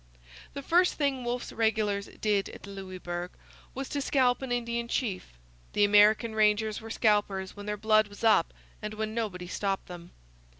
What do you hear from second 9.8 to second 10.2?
them.